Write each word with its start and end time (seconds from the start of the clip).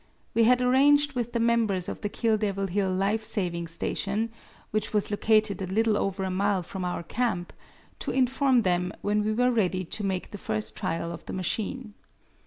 We 0.33 0.45
had 0.45 0.63
arranged 0.63 1.13
with 1.13 1.31
the 1.31 1.39
members 1.39 1.87
of 1.87 2.01
the 2.01 2.09
Kill 2.09 2.35
Devil 2.35 2.65
Hill 2.65 2.91
Life 2.91 3.23
Saving 3.23 3.67
Station, 3.67 4.31
which 4.71 4.93
was 4.93 5.11
located 5.11 5.61
a 5.61 5.67
little 5.67 5.95
over 5.95 6.23
a 6.23 6.31
mile 6.31 6.63
from 6.63 6.83
our 6.83 7.03
camp, 7.03 7.53
to 7.99 8.09
inform 8.09 8.63
them 8.63 8.91
when 9.03 9.23
we 9.23 9.31
were 9.31 9.51
ready 9.51 9.83
to 9.85 10.03
make 10.03 10.31
the 10.31 10.39
first 10.39 10.75
trial 10.75 11.11
of 11.11 11.27
the 11.27 11.33
machine. 11.33 11.93